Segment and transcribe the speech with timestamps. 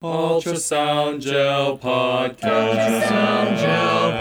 [0.00, 2.38] Ultrasound Gel Podcast.
[2.38, 4.12] Ultrasound Gel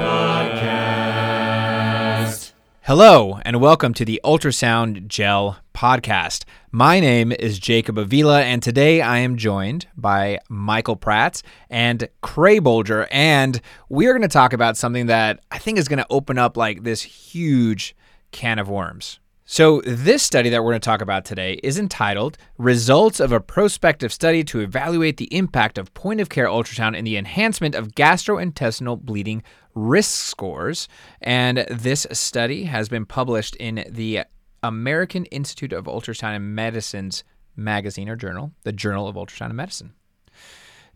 [2.32, 2.54] Podcast.
[2.82, 6.46] Hello, and welcome to the Ultrasound Gel Podcast.
[6.72, 12.62] My name is Jacob Avila, and today I am joined by Michael Prats and Creagh
[12.62, 16.08] Boulger, and we are going to talk about something that I think is going to
[16.10, 17.96] open up like this huge
[18.32, 19.20] can of worms.
[19.50, 23.40] So, this study that we're going to talk about today is entitled Results of a
[23.40, 27.94] Prospective Study to Evaluate the Impact of Point of Care Ultrasound in the Enhancement of
[27.94, 29.42] Gastrointestinal Bleeding
[29.74, 30.90] Risk Scores.
[31.22, 34.24] And this study has been published in the
[34.64, 37.24] American Institute of Ultrasound and Medicine's
[37.56, 39.94] magazine or journal, the Journal of Ultrasound and Medicine.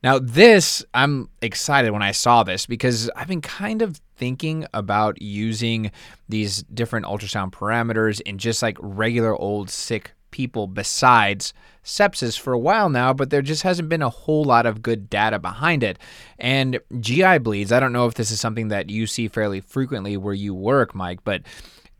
[0.03, 5.21] Now, this, I'm excited when I saw this because I've been kind of thinking about
[5.21, 5.91] using
[6.27, 12.59] these different ultrasound parameters in just like regular old sick people besides sepsis for a
[12.59, 15.99] while now, but there just hasn't been a whole lot of good data behind it.
[16.39, 20.17] And GI bleeds, I don't know if this is something that you see fairly frequently
[20.17, 21.43] where you work, Mike, but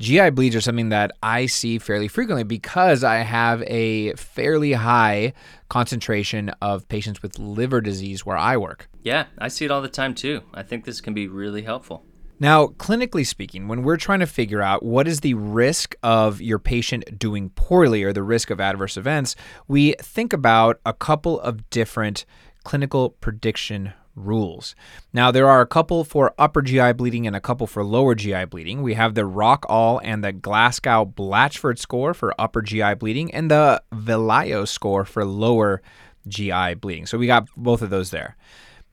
[0.01, 5.33] GI bleeds are something that I see fairly frequently because I have a fairly high
[5.69, 8.89] concentration of patients with liver disease where I work.
[9.03, 10.41] Yeah, I see it all the time too.
[10.55, 12.03] I think this can be really helpful.
[12.39, 16.57] Now, clinically speaking, when we're trying to figure out what is the risk of your
[16.57, 19.35] patient doing poorly or the risk of adverse events,
[19.67, 22.25] we think about a couple of different
[22.63, 24.75] clinical prediction rules.
[25.13, 28.45] Now, there are a couple for upper GI bleeding and a couple for lower GI
[28.45, 28.81] bleeding.
[28.81, 33.81] We have the Rockall and the Glasgow Blatchford score for upper GI bleeding and the
[33.91, 35.81] Vallejo score for lower
[36.27, 37.05] GI bleeding.
[37.05, 38.35] So we got both of those there.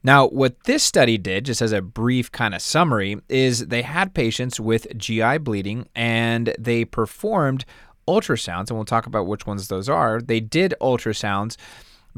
[0.05, 4.15] Now, what this study did, just as a brief kind of summary, is they had
[4.15, 7.65] patients with GI bleeding and they performed
[8.07, 10.21] ultrasounds, and we'll talk about which ones those are.
[10.21, 11.57] They did ultrasounds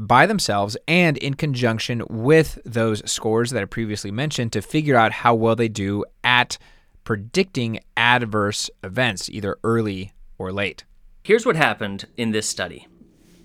[0.01, 5.11] by themselves and in conjunction with those scores that I previously mentioned to figure out
[5.11, 6.57] how well they do at
[7.03, 10.85] predicting adverse events, either early or late.
[11.23, 12.87] Here's what happened in this study.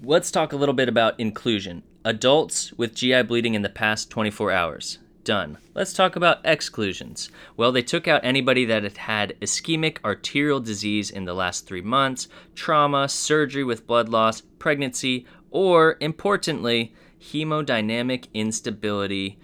[0.02, 1.82] Let's talk a little bit about inclusion.
[2.04, 4.98] Adults with GI bleeding in the past 24 hours.
[5.24, 5.58] Done.
[5.74, 7.28] Let's talk about exclusions.
[7.56, 11.82] Well, they took out anybody that had had ischemic arterial disease in the last three
[11.82, 19.38] months, trauma, surgery with blood loss, pregnancy, or importantly, hemodynamic instability.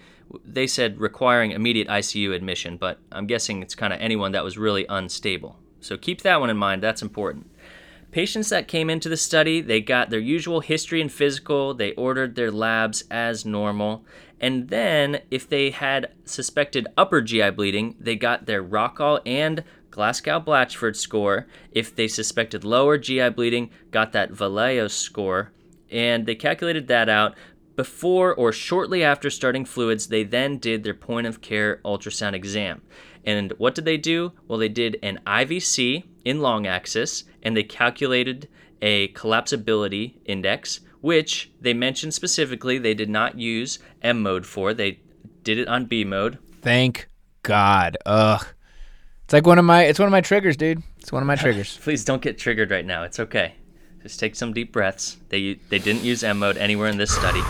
[0.44, 4.58] They said requiring immediate ICU admission, but I'm guessing it's kind of anyone that was
[4.58, 5.58] really unstable.
[5.80, 7.50] So keep that one in mind, that's important.
[8.10, 12.34] Patients that came into the study, they got their usual history and physical, they ordered
[12.34, 14.04] their labs as normal,
[14.38, 20.40] and then if they had suspected upper GI bleeding, they got their Rockall and Glasgow
[20.40, 21.46] Blatchford score.
[21.70, 25.52] If they suspected lower GI bleeding, got that Vallejo score,
[25.92, 27.36] and they calculated that out
[27.76, 32.82] before or shortly after starting fluids, they then did their point of care ultrasound exam.
[33.24, 34.32] And what did they do?
[34.48, 38.48] Well, they did an IVC in long axis and they calculated
[38.80, 44.74] a collapsibility index, which they mentioned specifically they did not use M mode for.
[44.74, 45.00] They
[45.44, 46.38] did it on B mode.
[46.60, 47.08] Thank
[47.42, 47.96] God.
[48.06, 48.44] Ugh.
[49.24, 50.82] It's like one of my it's one of my triggers, dude.
[50.98, 51.78] It's one of my triggers.
[51.78, 53.04] Please don't get triggered right now.
[53.04, 53.54] It's okay.
[54.02, 55.18] Just take some deep breaths.
[55.28, 57.42] They they didn't use M mode anywhere in this study.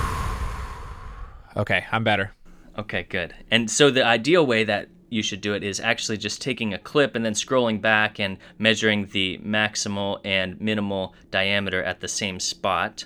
[1.57, 2.33] Okay, I'm better.
[2.79, 3.35] Okay, good.
[3.51, 6.79] And so the ideal way that you should do it is actually just taking a
[6.79, 12.41] clip and then scrolling back and measuring the maximal and minimal diameter at the same
[12.41, 13.05] spot.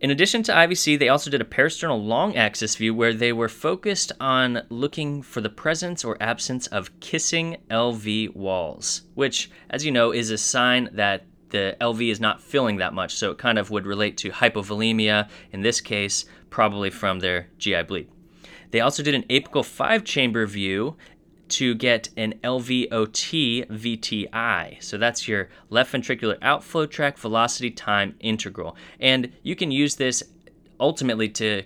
[0.00, 3.48] In addition to IVC, they also did a parasternal long axis view where they were
[3.48, 9.92] focused on looking for the presence or absence of kissing LV walls, which, as you
[9.92, 13.14] know, is a sign that the LV is not filling that much.
[13.14, 17.84] So it kind of would relate to hypovolemia, in this case, probably from their GI
[17.84, 18.08] bleed.
[18.72, 20.96] They also did an apical five chamber view
[21.50, 24.82] to get an LVOT VTI.
[24.82, 28.74] So that's your left ventricular outflow tract velocity time integral.
[28.98, 30.22] And you can use this
[30.80, 31.62] ultimately to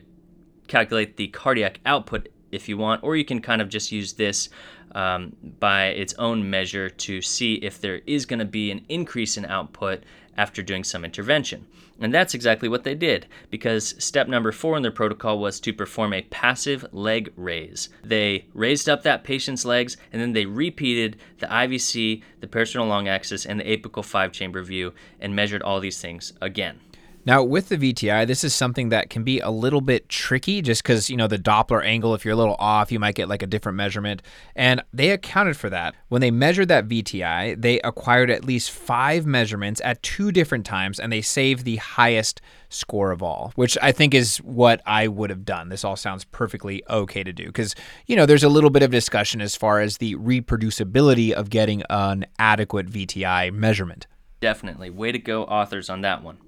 [0.66, 4.48] calculate the cardiac output if you want, or you can kind of just use this
[4.92, 9.36] um, by its own measure to see if there is going to be an increase
[9.36, 10.02] in output
[10.36, 11.66] after doing some intervention.
[11.98, 15.72] And that's exactly what they did, because step number four in their protocol was to
[15.72, 17.88] perform a passive leg raise.
[18.04, 23.08] They raised up that patient's legs and then they repeated the IVC, the parasternal long
[23.08, 26.80] axis, and the apical five chamber view and measured all these things again.
[27.26, 30.84] Now, with the VTI, this is something that can be a little bit tricky just
[30.84, 33.42] because, you know, the Doppler angle, if you're a little off, you might get like
[33.42, 34.22] a different measurement.
[34.54, 35.96] And they accounted for that.
[36.08, 41.00] When they measured that VTI, they acquired at least five measurements at two different times
[41.00, 45.30] and they saved the highest score of all, which I think is what I would
[45.30, 45.68] have done.
[45.68, 47.74] This all sounds perfectly okay to do because,
[48.06, 51.82] you know, there's a little bit of discussion as far as the reproducibility of getting
[51.90, 54.06] an adequate VTI measurement.
[54.38, 54.90] Definitely.
[54.90, 56.38] Way to go, authors, on that one.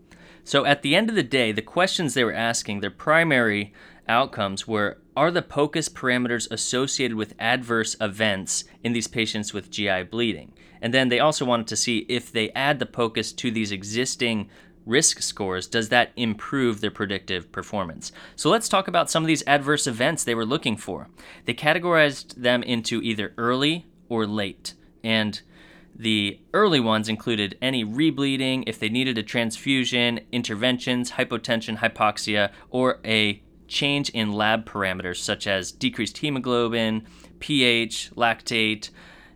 [0.48, 3.74] So at the end of the day, the questions they were asking, their primary
[4.08, 10.04] outcomes were Are the POCUS parameters associated with adverse events in these patients with GI
[10.04, 10.54] bleeding?
[10.80, 14.48] And then they also wanted to see if they add the POCUS to these existing
[14.86, 18.10] risk scores, does that improve their predictive performance?
[18.34, 21.10] So let's talk about some of these adverse events they were looking for.
[21.44, 24.72] They categorized them into either early or late.
[25.04, 25.42] And
[25.98, 33.00] the early ones included any rebleeding, if they needed a transfusion, interventions, hypotension, hypoxia, or
[33.04, 37.06] a change in lab parameters such as decreased hemoglobin,
[37.40, 38.90] pH, lactate,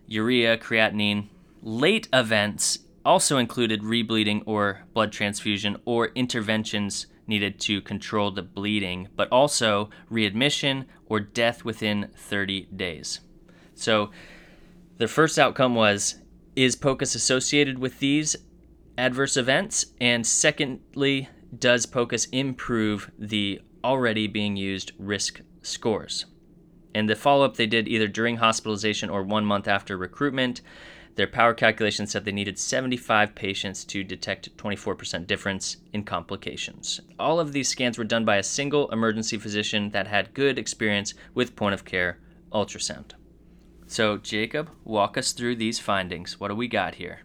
[0.07, 1.27] urea, creatinine.
[1.61, 9.07] Late events also included rebleeding or blood transfusion or interventions needed to control the bleeding,
[9.15, 13.19] but also readmission or death within 30 days.
[13.75, 14.11] So
[14.97, 16.15] the first outcome was
[16.55, 18.35] is POCUS associated with these
[18.97, 19.87] adverse events?
[19.99, 26.25] And secondly, does POCUS improve the already being used risk scores?
[26.95, 30.61] And the follow up they did either during hospitalization or one month after recruitment.
[31.15, 37.01] Their power calculation said they needed 75 patients to detect 24% difference in complications.
[37.19, 41.13] All of these scans were done by a single emergency physician that had good experience
[41.33, 42.19] with point of care
[42.51, 43.13] ultrasound.
[43.93, 46.39] So, Jacob, walk us through these findings.
[46.39, 47.19] What do we got here?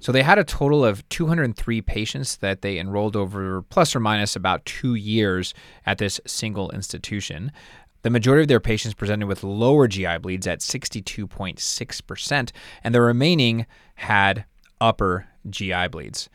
[0.00, 4.34] So they had a total of 203 patients that they enrolled over plus or minus
[4.34, 5.52] about two years
[5.84, 7.52] at this single institution.
[8.00, 13.66] The majority of their patients presented with lower GI bleeds at 62.6%, and the remaining
[13.96, 14.46] had
[14.80, 16.30] upper GI bleeds.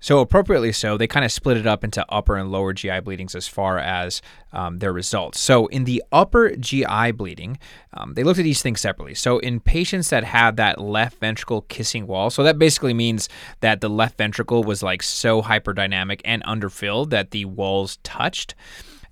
[0.00, 3.34] So, appropriately so, they kind of split it up into upper and lower GI bleedings
[3.34, 5.38] as far as um, their results.
[5.38, 7.58] So, in the upper GI bleeding,
[7.92, 9.14] um, they looked at these things separately.
[9.14, 13.28] So, in patients that had that left ventricle kissing wall, so that basically means
[13.60, 18.54] that the left ventricle was like so hyperdynamic and underfilled that the walls touched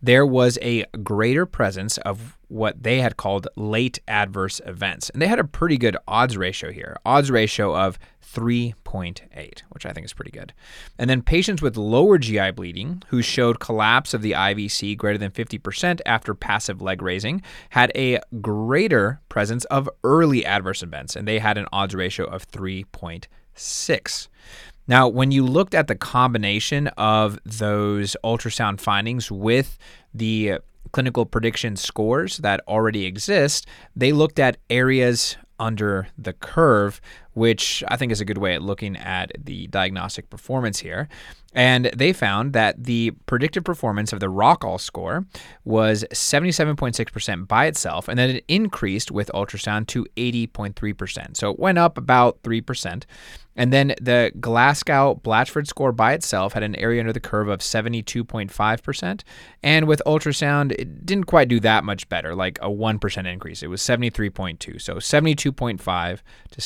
[0.03, 5.11] there was a greater presence of what they had called late adverse events.
[5.11, 7.99] And they had a pretty good odds ratio here, odds ratio of
[8.35, 10.53] 3.8, which I think is pretty good.
[10.99, 15.31] And then patients with lower GI bleeding who showed collapse of the IVC greater than
[15.31, 21.39] 50% after passive leg raising had a greater presence of early adverse events, and they
[21.39, 24.29] had an odds ratio of 3.6.
[24.89, 29.79] Now, when you looked at the combination of those ultrasound findings with
[30.15, 30.55] the
[30.93, 37.03] clinical prediction scores that already exist, they looked at areas under the curve,
[37.39, 41.09] which I think is a good way at looking at the diagnostic performance here.
[41.55, 45.25] And they found that the predictive performance of the Rockall score
[45.65, 51.37] was 77.6% by itself, and then it increased with ultrasound to 80.3%.
[51.37, 53.05] So it went up about 3%.
[53.59, 57.59] And then the Glasgow Blatchford score by itself had an area under the curve of
[57.59, 59.23] 72.5%.
[59.65, 63.65] And with ultrasound, it didn't quite do that much better, like a 1% increase.
[63.65, 64.81] It was 73.2.
[64.81, 66.21] So 72.5
[66.53, 66.61] to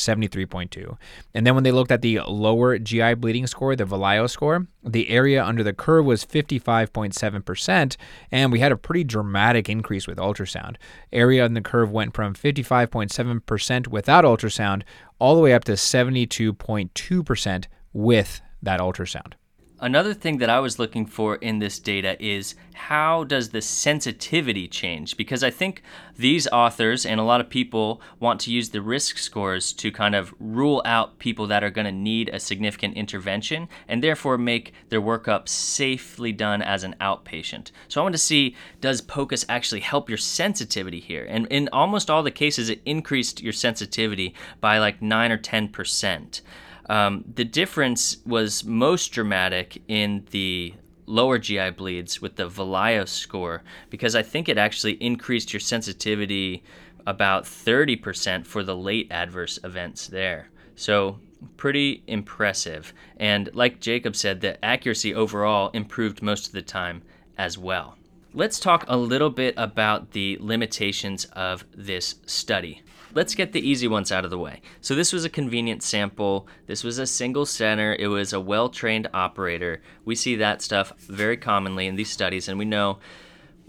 [0.69, 0.97] 73.2.
[1.35, 5.09] And then when they looked at the lower GI bleeding score, the Valio score, the
[5.11, 7.97] area under the curve was 55.7%,
[8.31, 10.77] and we had a pretty dramatic increase with ultrasound.
[11.13, 14.83] Area on the curve went from 55.7% without ultrasound
[15.19, 19.35] all the way up to 72.2% with that ultrasound.
[19.83, 24.69] Another thing that I was looking for in this data is how does the sensitivity
[24.69, 25.17] change?
[25.17, 25.83] Because I think
[26.17, 30.15] these authors and a lot of people want to use the risk scores to kind
[30.15, 34.73] of rule out people that are going to need a significant intervention and therefore make
[34.89, 37.73] their workup safely done as an outpatient.
[37.89, 41.27] So I want to see does POCUS actually help your sensitivity here?
[41.29, 46.41] And in almost all the cases, it increased your sensitivity by like 9 or 10%.
[46.87, 50.75] Um, the difference was most dramatic in the
[51.07, 56.63] lower GI bleeds with the Valio score because I think it actually increased your sensitivity
[57.07, 60.49] about 30% for the late adverse events there.
[60.75, 61.19] So,
[61.57, 62.95] pretty impressive.
[63.17, 67.03] And like Jacob said, the accuracy overall improved most of the time
[67.37, 67.97] as well.
[68.35, 72.83] Let's talk a little bit about the limitations of this study.
[73.13, 74.63] Let's get the easy ones out of the way.
[74.81, 76.49] So, this was a convenient sample.
[76.67, 77.95] This was a single center.
[77.99, 79.83] It was a well trained operator.
[80.07, 83.01] We see that stuff very commonly in these studies, and we know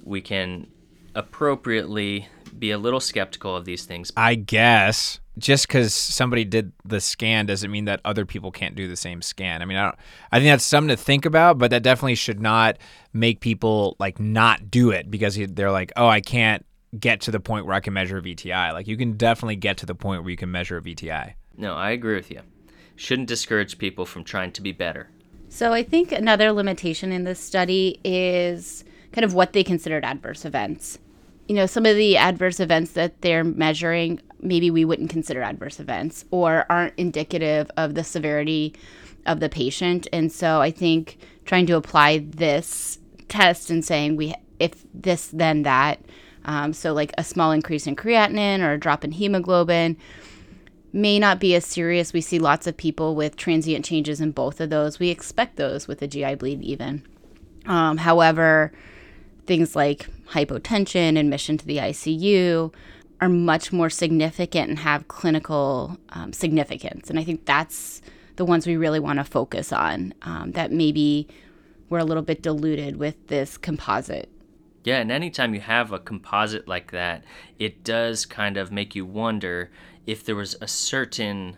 [0.02, 0.68] we can
[1.14, 4.14] appropriately be a little skeptical of these things.
[4.16, 8.88] I guess just because somebody did the scan doesn't mean that other people can't do
[8.88, 9.62] the same scan.
[9.62, 9.96] I mean, I don't.
[10.32, 12.78] I think that's something to think about, but that definitely should not
[13.14, 16.66] make people like not do it because they're like, oh, I can't
[17.00, 18.74] get to the point where I can measure a VTI.
[18.74, 21.34] Like you can definitely get to the point where you can measure a VTI.
[21.58, 22.42] No, I agree with you.
[22.96, 25.10] Shouldn't discourage people from trying to be better.
[25.50, 30.46] So I think another limitation in this study is kind of what they considered adverse
[30.46, 31.00] events.
[31.48, 35.80] You know, some of the adverse events that they're measuring, maybe we wouldn't consider adverse
[35.80, 38.74] events or aren't indicative of the severity
[39.26, 40.08] of the patient.
[40.14, 45.64] And so I think trying to apply this test and saying we if this then
[45.64, 46.00] that
[46.46, 49.98] um, so, like a small increase in creatinine or a drop in hemoglobin
[50.92, 52.14] may not be as serious.
[52.14, 55.00] We see lots of people with transient changes in both of those.
[55.00, 57.04] We expect those with a GI bleed, even.
[57.66, 58.74] Um, however,
[59.46, 62.74] things like hypotension, admission to the ICU
[63.22, 67.10] are much more significant and have clinical um, significance.
[67.10, 68.02] And I think that's
[68.36, 71.28] the ones we really want to focus on um, that maybe
[71.90, 74.30] we're a little bit diluted with this composite
[74.84, 77.24] yeah, and anytime you have a composite like that,
[77.58, 79.72] it does kind of make you wonder
[80.06, 81.56] if there was a certain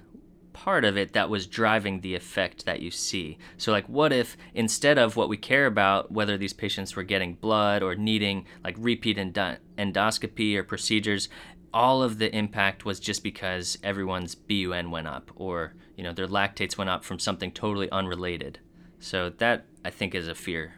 [0.56, 3.38] part of it that was driving the effect that you see.
[3.58, 7.34] So, like, what if instead of what we care about, whether these patients were getting
[7.34, 11.28] blood or needing like repeat endo- endoscopy or procedures,
[11.74, 16.28] all of the impact was just because everyone's BUN went up or, you know, their
[16.28, 18.60] lactates went up from something totally unrelated.
[19.00, 20.76] So, that I think is a fear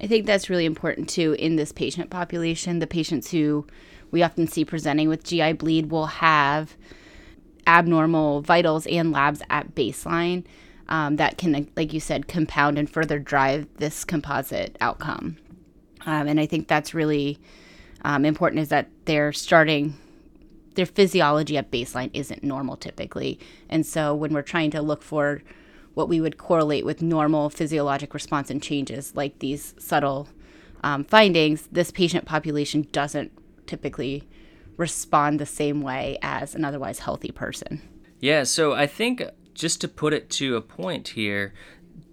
[0.00, 2.78] I think that's really important too in this patient population.
[2.78, 3.66] The patients who
[4.10, 6.76] we often see presenting with GI bleed will have
[7.68, 10.44] abnormal vitals and labs at baseline
[10.88, 15.36] um, that can, like you said, compound and further drive this composite outcome.
[16.06, 17.38] Um, and I think that's really
[18.02, 19.96] um, important is that they're starting
[20.74, 23.38] their physiology at baseline isn't normal typically.
[23.68, 25.42] And so when we're trying to look for
[25.94, 30.28] what we would correlate with normal physiologic response and changes, like these subtle
[30.84, 33.32] um, findings, this patient population doesn't
[33.66, 34.28] typically
[34.78, 37.82] respond the same way as an otherwise healthy person.
[38.20, 41.52] Yeah, so I think just to put it to a point here,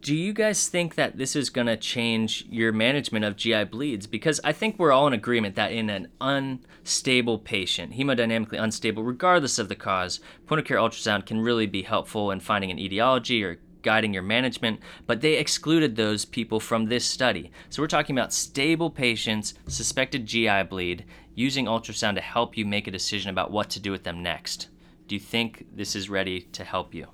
[0.01, 4.05] do you guys think that this is going to change your management of GI bleeds?
[4.05, 9.57] Because I think we're all in agreement that in an unstable patient, hemodynamically unstable, regardless
[9.57, 13.43] of the cause, point of care ultrasound can really be helpful in finding an etiology
[13.43, 17.51] or guiding your management, but they excluded those people from this study.
[17.69, 21.05] So we're talking about stable patients, suspected GI bleed,
[21.35, 24.69] using ultrasound to help you make a decision about what to do with them next.
[25.07, 27.07] Do you think this is ready to help you?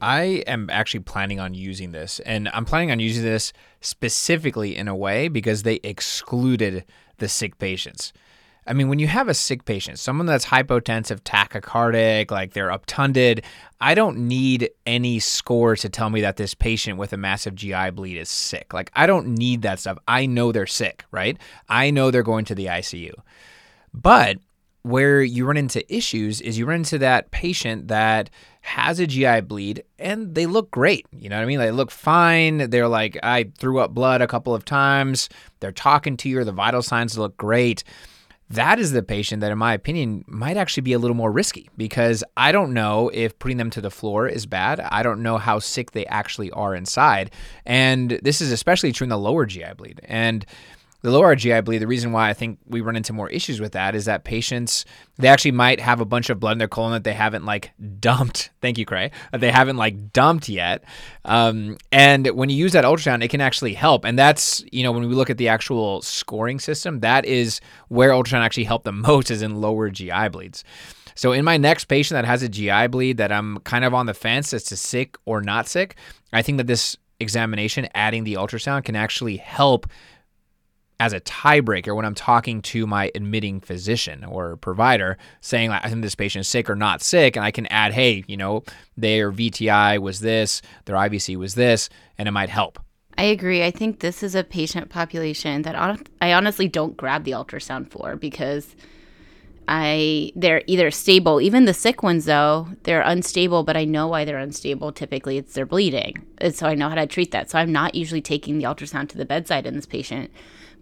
[0.00, 4.88] I am actually planning on using this, and I'm planning on using this specifically in
[4.88, 6.84] a way because they excluded
[7.18, 8.12] the sick patients.
[8.66, 13.44] I mean, when you have a sick patient, someone that's hypotensive, tachycardic, like they're obtunded,
[13.80, 17.90] I don't need any score to tell me that this patient with a massive GI
[17.90, 18.72] bleed is sick.
[18.72, 19.98] Like, I don't need that stuff.
[20.06, 21.36] I know they're sick, right?
[21.68, 23.14] I know they're going to the ICU.
[23.94, 24.38] But
[24.82, 28.30] where you run into issues is you run into that patient that
[28.62, 31.06] has a GI bleed and they look great.
[31.12, 31.58] You know what I mean?
[31.58, 32.70] They look fine.
[32.70, 35.28] They're like, I threw up blood a couple of times.
[35.60, 37.84] They're talking to you, the vital signs look great
[38.52, 41.70] that is the patient that, in my opinion, might actually be a little more risky
[41.78, 44.78] because I don't know if putting them to the floor is bad.
[44.78, 47.30] I don't know how sick they actually are inside.
[47.64, 50.02] And this is especially true in the lower GI bleed.
[50.04, 50.44] And
[51.02, 53.72] the lower GI bleed, the reason why I think we run into more issues with
[53.72, 54.84] that is that patients
[55.18, 57.72] they actually might have a bunch of blood in their colon that they haven't like
[58.00, 58.50] dumped.
[58.62, 59.10] Thank you, Creagh.
[59.32, 60.84] They haven't like dumped yet.
[61.24, 64.04] Um, and when you use that ultrasound, it can actually help.
[64.04, 68.10] And that's you know when we look at the actual scoring system, that is where
[68.10, 70.64] ultrasound actually helped the most is in lower GI bleeds.
[71.14, 74.06] So in my next patient that has a GI bleed that I'm kind of on
[74.06, 75.96] the fence as to sick or not sick,
[76.32, 79.86] I think that this examination, adding the ultrasound, can actually help
[81.02, 86.00] as a tiebreaker when I'm talking to my admitting physician or provider saying, I think
[86.02, 87.34] this patient is sick or not sick.
[87.34, 88.62] And I can add, hey, you know,
[88.96, 92.78] their VTI was this, their IVC was this, and it might help.
[93.18, 93.64] I agree.
[93.64, 95.74] I think this is a patient population that
[96.20, 98.76] I honestly don't grab the ultrasound for because
[99.66, 101.40] I they're either stable.
[101.40, 104.92] Even the sick ones though, they're unstable, but I know why they're unstable.
[104.92, 107.50] Typically, it's they're bleeding, and so I know how to treat that.
[107.50, 110.30] So I'm not usually taking the ultrasound to the bedside in this patient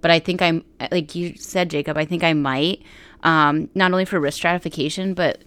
[0.00, 1.96] but I think I'm like you said, Jacob.
[1.96, 2.82] I think I might
[3.22, 5.42] um, not only for risk stratification, but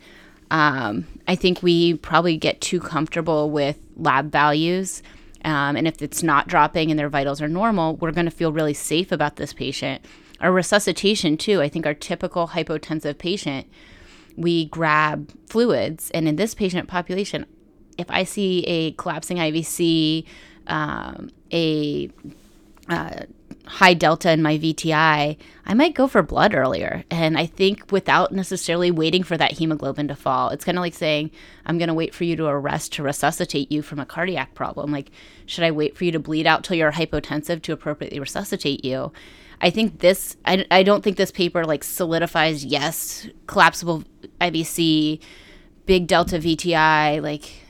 [0.51, 5.01] um, I think we probably get too comfortable with lab values.
[5.45, 8.51] Um, and if it's not dropping and their vitals are normal, we're going to feel
[8.53, 10.05] really safe about this patient.
[10.39, 13.67] Our resuscitation, too, I think our typical hypotensive patient,
[14.35, 16.11] we grab fluids.
[16.11, 17.45] And in this patient population,
[17.97, 20.25] if I see a collapsing IVC,
[20.67, 22.09] um, a
[22.89, 23.23] uh,
[23.73, 27.03] high delta in my VTI, I might go for blood earlier.
[27.09, 30.93] And I think without necessarily waiting for that hemoglobin to fall, it's kind of like
[30.93, 31.31] saying,
[31.65, 34.91] I'm going to wait for you to arrest to resuscitate you from a cardiac problem.
[34.91, 35.09] Like,
[35.47, 39.11] should I wait for you to bleed out till you're hypotensive to appropriately resuscitate you?
[39.59, 44.03] I think this, I, I don't think this paper like solidifies, yes, collapsible
[44.39, 45.19] IVC,
[45.87, 47.62] big delta VTI, like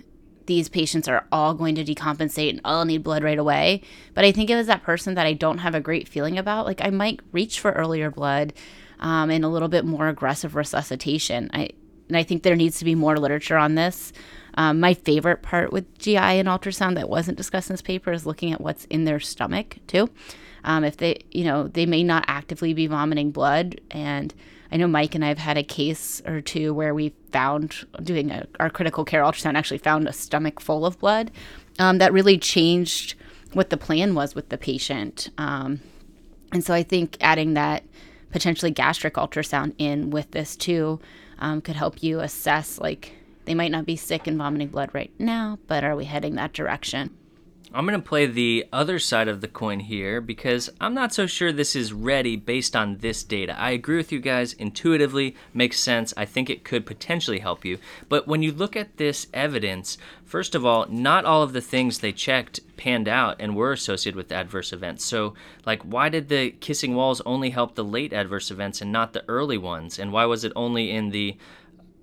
[0.45, 3.81] these patients are all going to decompensate and all need blood right away.
[4.13, 6.65] But I think it was that person that I don't have a great feeling about.
[6.65, 8.53] Like I might reach for earlier blood
[8.99, 11.49] um, and a little bit more aggressive resuscitation.
[11.53, 11.69] I
[12.09, 14.13] and I think there needs to be more literature on this.
[14.55, 18.25] Um, my favorite part with GI and ultrasound that wasn't discussed in this paper is
[18.25, 20.09] looking at what's in their stomach too.
[20.63, 24.33] Um, if they, you know, they may not actively be vomiting blood and
[24.73, 28.31] I know Mike and I have had a case or two where we found doing
[28.31, 31.29] a, our critical care ultrasound actually found a stomach full of blood.
[31.77, 33.13] Um, that really changed
[33.53, 35.29] what the plan was with the patient.
[35.37, 35.79] Um,
[36.51, 37.83] and so I think adding that
[38.31, 40.99] potentially gastric ultrasound in with this too
[41.37, 43.13] um, could help you assess like
[43.45, 46.53] they might not be sick and vomiting blood right now, but are we heading that
[46.53, 47.15] direction?
[47.75, 51.25] I'm going to play the other side of the coin here because I'm not so
[51.25, 53.59] sure this is ready based on this data.
[53.59, 56.13] I agree with you guys, intuitively makes sense.
[56.15, 57.79] I think it could potentially help you.
[58.09, 61.97] But when you look at this evidence, first of all, not all of the things
[61.97, 65.03] they checked panned out and were associated with adverse events.
[65.03, 65.33] So,
[65.65, 69.23] like, why did the kissing walls only help the late adverse events and not the
[69.27, 69.97] early ones?
[69.97, 71.37] And why was it only in the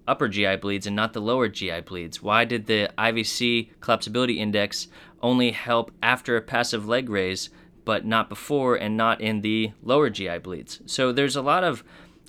[0.06, 2.22] upper GI bleeds and not the lower GI bleeds?
[2.22, 4.88] Why did the IVC collapsibility index
[5.22, 7.50] only help after a passive leg raise,
[7.84, 10.80] but not before and not in the lower GI bleeds.
[10.86, 11.84] So there's a lot of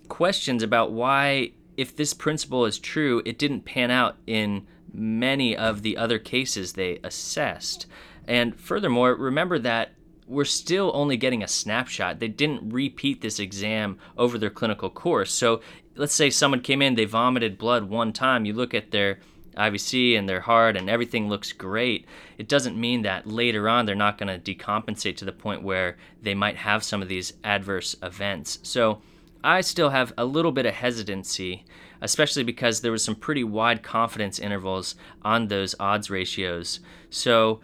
[0.08, 5.82] questions about why, if this principle is true, it didn't pan out in many of
[5.82, 7.86] the other cases they assessed.
[8.28, 9.94] And furthermore, remember that
[10.28, 12.20] we're still only getting a snapshot.
[12.20, 15.32] They didn't repeat this exam over their clinical course.
[15.32, 15.62] So
[15.96, 19.20] let's say someone came in, they vomited blood one time, you look at their
[19.58, 22.06] IVC and their heart and everything looks great,
[22.38, 25.98] it doesn't mean that later on they're not going to decompensate to the point where
[26.22, 28.60] they might have some of these adverse events.
[28.64, 29.02] So
[29.44, 31.66] I still have a little bit of hesitancy,
[32.02, 36.80] especially because there was some pretty wide confidence intervals on those odds ratios.
[37.10, 37.60] So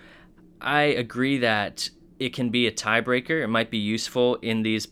[0.60, 3.44] I agree that it can be a tiebreaker.
[3.44, 4.88] It might be useful in these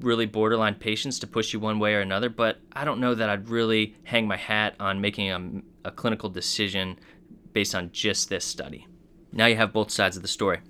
[0.00, 3.28] really borderline patients to push you one way or another, but I don't know that
[3.28, 6.98] I'd really hang my hat on making a, a clinical decision
[7.52, 8.86] based on just this study.
[9.32, 10.60] Now you have both sides of the story.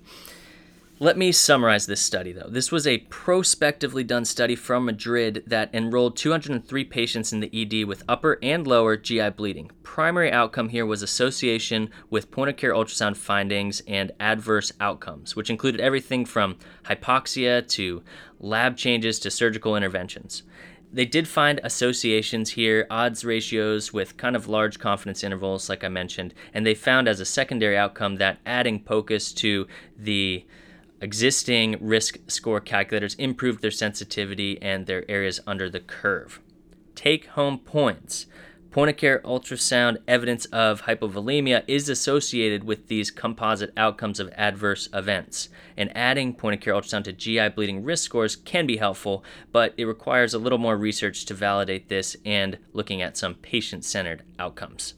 [0.99, 2.49] Let me summarize this study, though.
[2.49, 7.85] This was a prospectively done study from Madrid that enrolled 203 patients in the ED
[7.85, 9.69] with upper and lower GI bleeding.
[9.83, 15.51] Primary outcome here was association with point of care ultrasound findings and adverse outcomes, which
[15.51, 18.01] included everything from hypoxia to
[18.39, 20.41] lab changes to surgical interventions.
[20.91, 25.89] They did find associations here, odds ratios with kind of large confidence intervals, like I
[25.89, 30.43] mentioned, and they found as a secondary outcome that adding POCUS to the
[31.01, 36.39] existing risk score calculators improved their sensitivity and their areas under the curve.
[36.95, 38.25] Take home points.
[38.71, 44.89] Point of care ultrasound evidence of hypovolemia is associated with these composite outcomes of adverse
[44.93, 45.49] events.
[45.77, 49.73] And adding point of care ultrasound to GI bleeding risk scores can be helpful, but
[49.77, 54.23] it requires a little more research to validate this and looking at some patient centered
[54.37, 54.95] outcomes.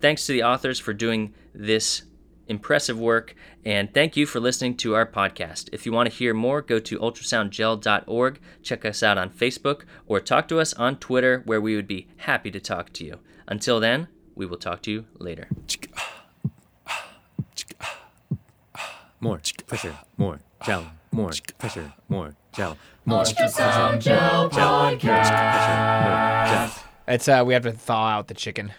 [0.00, 2.02] Thanks to the authors for doing this
[2.48, 3.34] impressive work,
[3.64, 5.68] and thank you for listening to our podcast.
[5.72, 10.20] If you want to hear more, go to ultrasoundgel.org, check us out on Facebook, or
[10.20, 13.18] talk to us on Twitter, where we would be happy to talk to you.
[13.46, 15.48] Until then, we will talk to you later.
[19.20, 19.40] More.
[19.66, 20.38] Pressure, more.
[20.64, 21.32] Gel, more.
[21.58, 22.36] Pressure, more.
[22.52, 23.24] Gel, more.
[23.24, 25.18] Ultrasound gel podcast.
[27.08, 28.72] It's uh, we have to thaw out the chicken.